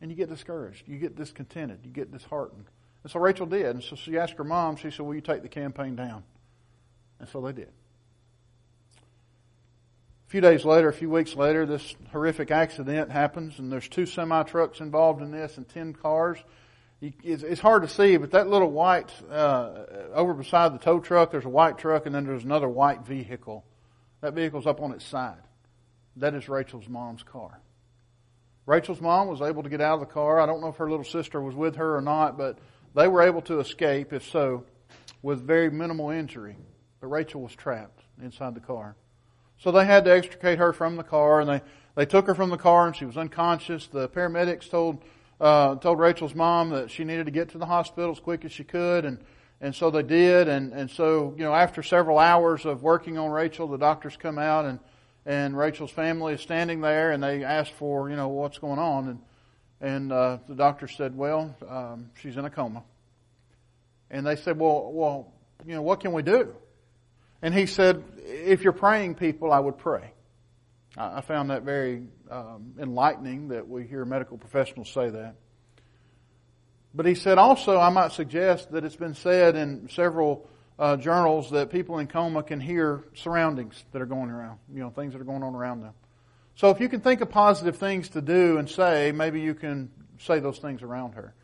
[0.00, 0.88] And you get discouraged.
[0.88, 1.80] You get discontented.
[1.84, 2.64] You get disheartened.
[3.02, 3.66] And so Rachel did.
[3.66, 6.22] And so she asked her mom, she said, will you take the campaign down?
[7.18, 7.70] And so they did.
[10.26, 14.06] A few days later, a few weeks later, this horrific accident happens, and there's two
[14.06, 16.38] semi trucks involved in this and ten cars.
[17.02, 21.46] It's hard to see, but that little white uh, over beside the tow truck, there's
[21.46, 23.64] a white truck, and then there's another white vehicle.
[24.20, 25.40] That vehicle's up on its side.
[26.16, 27.58] That is Rachel's mom's car.
[28.70, 30.38] Rachel's mom was able to get out of the car.
[30.38, 32.56] I don't know if her little sister was with her or not, but
[32.94, 34.64] they were able to escape, if so,
[35.22, 36.56] with very minimal injury.
[37.00, 38.94] But Rachel was trapped inside the car.
[39.58, 41.62] So they had to extricate her from the car, and they,
[41.96, 43.88] they took her from the car, and she was unconscious.
[43.88, 45.02] The paramedics told
[45.40, 48.52] uh, told Rachel's mom that she needed to get to the hospital as quick as
[48.52, 49.18] she could, and
[49.60, 50.46] and so they did.
[50.46, 54.38] And and so you know, after several hours of working on Rachel, the doctors come
[54.38, 54.78] out, and
[55.26, 59.08] and Rachel's family is standing there, and they asked for you know what's going on,
[59.08, 59.18] and
[59.80, 62.82] and uh, the doctor said, well, um, she's in a coma.
[64.10, 65.32] And they said, well, well,
[65.66, 66.54] you know, what can we do?
[67.40, 70.12] And he said, if you're praying people, I would pray.
[70.96, 75.36] I found that very um, enlightening that we hear medical professionals say that.
[76.92, 80.48] But he said also, I might suggest that it's been said in several
[80.80, 84.88] uh, journals that people in coma can hear surroundings that are going around, you know,
[84.88, 85.92] things that are going on around them.
[86.56, 89.90] So if you can think of positive things to do and say, maybe you can
[90.18, 91.34] say those things around her.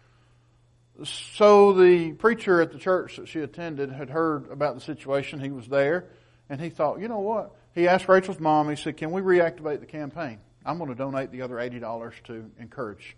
[1.05, 5.39] So the preacher at the church that she attended had heard about the situation.
[5.39, 6.07] He was there
[6.49, 7.55] and he thought, you know what?
[7.75, 10.39] He asked Rachel's mom, he said, can we reactivate the campaign?
[10.65, 13.17] I'm going to donate the other $80 to encourage.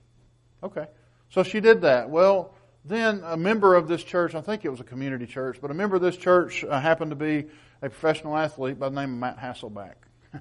[0.65, 0.87] Okay.
[1.31, 2.11] So she did that.
[2.11, 2.55] Well,
[2.85, 5.75] then a member of this church, I think it was a community church, but a
[5.75, 7.47] member of this church uh, happened to be
[7.83, 9.95] a professional athlete by the name of Matt Hasselbeck.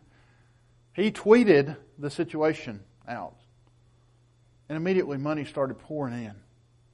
[0.94, 3.36] he tweeted the situation out.
[4.70, 6.36] And immediately money started pouring in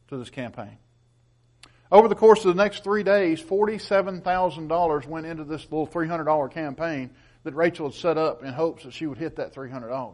[0.09, 0.77] to this campaign.
[1.91, 7.11] Over the course of the next three days, $47,000 went into this little $300 campaign
[7.43, 10.13] that Rachel had set up in hopes that she would hit that $300.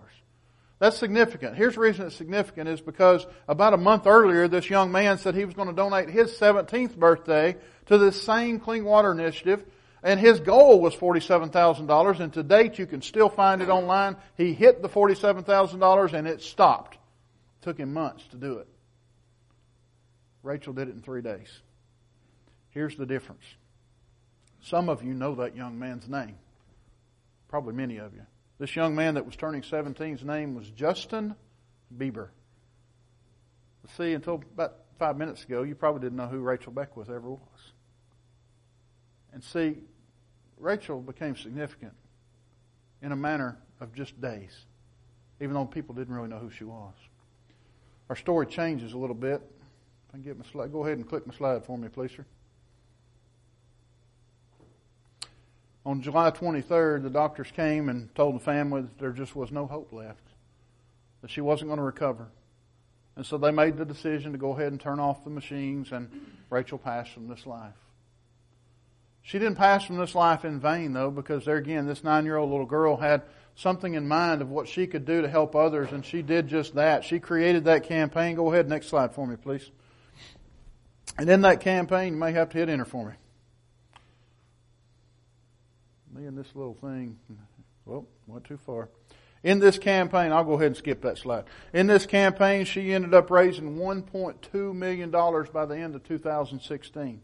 [0.79, 1.57] That's significant.
[1.57, 5.35] Here's the reason it's significant is because about a month earlier, this young man said
[5.35, 9.63] he was going to donate his 17th birthday to this same Clean Water Initiative,
[10.01, 14.15] and his goal was $47,000, and to date you can still find it online.
[14.37, 16.95] He hit the $47,000 and it stopped.
[16.95, 18.67] It took him months to do it.
[20.43, 21.49] Rachel did it in three days.
[22.69, 23.43] Here's the difference.
[24.61, 26.35] Some of you know that young man's name.
[27.49, 28.21] Probably many of you.
[28.59, 31.35] This young man that was turning 17's name was Justin
[31.97, 32.27] Bieber.
[33.97, 37.71] See, until about five minutes ago, you probably didn't know who Rachel Beckwith ever was.
[39.33, 39.77] And see,
[40.57, 41.93] Rachel became significant
[43.01, 44.65] in a manner of just days,
[45.39, 46.93] even though people didn't really know who she was.
[48.09, 49.41] Our story changes a little bit
[50.09, 50.71] I can get my slide.
[50.71, 52.25] Go ahead and click my slide for me, please, sir.
[55.89, 59.65] On July 23rd, the doctors came and told the family that there just was no
[59.65, 60.21] hope left,
[61.23, 62.27] that she wasn't going to recover.
[63.15, 66.11] And so they made the decision to go ahead and turn off the machines, and
[66.51, 67.73] Rachel passed from this life.
[69.23, 72.37] She didn't pass from this life in vain, though, because there again, this nine year
[72.37, 73.23] old little girl had
[73.55, 76.75] something in mind of what she could do to help others, and she did just
[76.75, 77.03] that.
[77.03, 78.35] She created that campaign.
[78.35, 79.71] Go ahead, next slide for me, please.
[81.17, 83.15] And in that campaign, you may have to hit enter for me.
[86.13, 87.17] Me and this little thing,
[87.85, 88.89] well, went too far.
[89.43, 91.45] In this campaign, I'll go ahead and skip that slide.
[91.73, 97.21] In this campaign, she ended up raising $1.2 million by the end of 2016.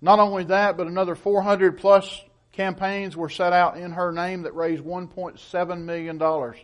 [0.00, 4.54] Not only that, but another 400 plus campaigns were set out in her name that
[4.56, 6.54] raised $1.7 million.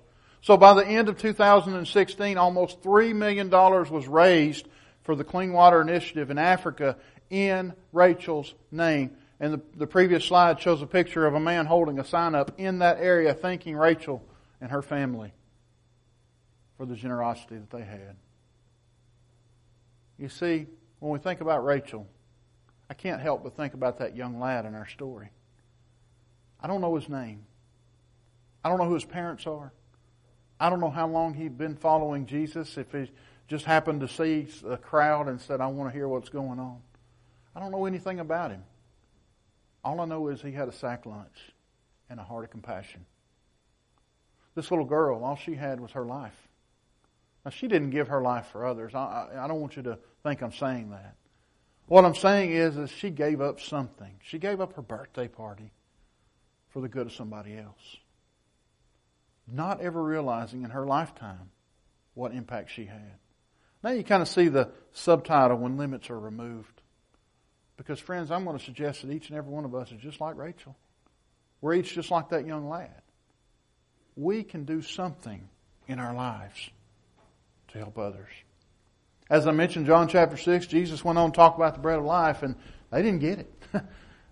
[0.41, 4.67] So by the end of 2016, almost $3 million was raised
[5.03, 6.97] for the Clean Water Initiative in Africa
[7.31, 9.17] in Rachel's name.
[9.41, 12.53] And the, the previous slide shows a picture of a man holding a sign up
[12.59, 14.25] in that area thanking Rachel
[14.61, 15.33] and her family
[16.77, 18.17] for the generosity that they had.
[20.19, 20.67] You see,
[20.99, 22.07] when we think about Rachel,
[22.91, 25.31] I can't help but think about that young lad in our story.
[26.61, 27.45] I don't know his name.
[28.65, 29.73] I don't know who his parents are.
[30.59, 33.11] I don't know how long he'd been following Jesus, if he
[33.47, 36.79] just happened to see a crowd and said, I want to hear what's going on.
[37.55, 38.65] I don't know anything about him.
[39.85, 41.53] All I know is he had a sack lunch
[42.11, 43.07] and a heart of compassion.
[44.55, 46.49] This little girl, all she had was her life.
[47.45, 48.95] Now, she didn't give her life for others.
[48.95, 51.15] I, I, I don't want you to think I'm saying that.
[51.87, 54.13] What I'm saying is, is she gave up something.
[54.23, 55.73] She gave up her birthday party
[56.69, 57.97] for the good of somebody else.
[59.51, 61.51] Not ever realizing in her lifetime
[62.15, 63.15] what impact she had.
[63.83, 66.78] Now you kind of see the subtitle when limits are removed.
[67.79, 70.21] Because, friends, I'm going to suggest that each and every one of us is just
[70.21, 70.77] like Rachel.
[71.63, 73.03] We're each just like that young lad.
[74.17, 75.49] We can do something
[75.87, 76.71] in our lives
[77.69, 78.29] to help others.
[79.31, 82.05] As I mentioned, John chapter 6, Jesus went on to talk about the bread of
[82.05, 82.57] life, and
[82.91, 83.63] they didn't get it.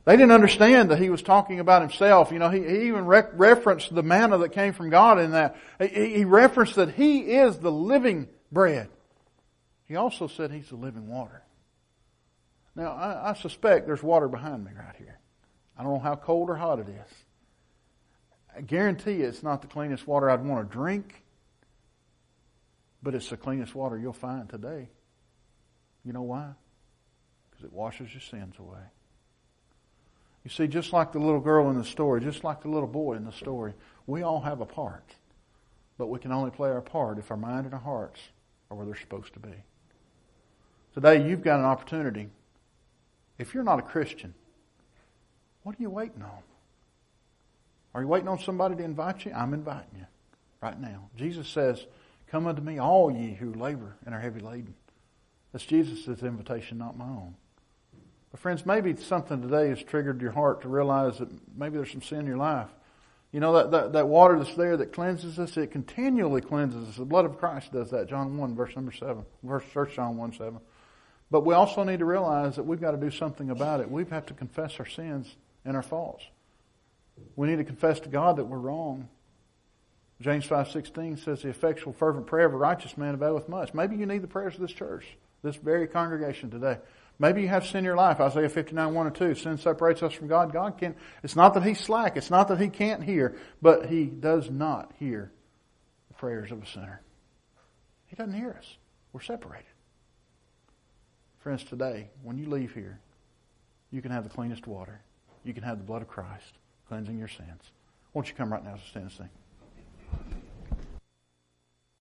[0.04, 2.32] they didn't understand that he was talking about himself.
[2.32, 5.56] You know, he, he even re- referenced the manna that came from God in that.
[5.78, 8.88] He, he referenced that he is the living bread.
[9.86, 11.42] He also said he's the living water.
[12.76, 15.18] Now, I, I suspect there's water behind me right here.
[15.78, 17.14] I don't know how cold or hot it is.
[18.56, 21.22] I guarantee you it's not the cleanest water I'd want to drink,
[23.02, 24.88] but it's the cleanest water you'll find today.
[26.04, 26.50] You know why?
[27.50, 28.82] Because it washes your sins away.
[30.44, 33.14] You see, just like the little girl in the story, just like the little boy
[33.14, 33.74] in the story,
[34.06, 35.14] we all have a part.
[35.98, 38.20] But we can only play our part if our mind and our hearts
[38.70, 39.54] are where they're supposed to be.
[40.94, 42.28] Today, you've got an opportunity
[43.38, 44.34] if you're not a Christian,
[45.62, 46.42] what are you waiting on?
[47.94, 49.32] Are you waiting on somebody to invite you?
[49.32, 50.06] I'm inviting you
[50.60, 51.08] right now.
[51.16, 51.86] Jesus says,
[52.28, 54.74] Come unto me, all ye who labor and are heavy laden.
[55.52, 57.34] That's Jesus' invitation, not my own.
[58.30, 62.02] But friends, maybe something today has triggered your heart to realize that maybe there's some
[62.02, 62.68] sin in your life.
[63.32, 66.96] You know, that, that, that water that's there that cleanses us, it continually cleanses us.
[66.96, 68.08] The blood of Christ does that.
[68.08, 69.24] John 1, verse number 7.
[69.42, 70.58] Verse, First John 1, 7.
[71.30, 73.90] But we also need to realize that we've got to do something about it.
[73.90, 76.24] We have to confess our sins and our faults.
[77.34, 79.08] We need to confess to God that we're wrong.
[80.20, 83.74] James 5.16 says the effectual fervent prayer of a righteous man availeth much.
[83.74, 85.04] Maybe you need the prayers of this church,
[85.42, 86.78] this very congregation today.
[87.18, 88.20] Maybe you have sin in your life.
[88.20, 89.34] Isaiah 59, 1 and 2.
[89.34, 90.52] Sin separates us from God.
[90.52, 90.96] God can't.
[91.22, 92.16] it's not that He's slack.
[92.16, 95.32] It's not that He can't hear, but He does not hear
[96.08, 97.00] the prayers of a sinner.
[98.06, 98.76] He doesn't hear us.
[99.12, 99.64] We're separated.
[101.46, 102.98] Friends, today, when you leave here,
[103.92, 105.00] you can have the cleanest water.
[105.44, 107.70] You can have the blood of Christ cleansing your sins.
[108.14, 109.28] Won't you come right now to stand and sing?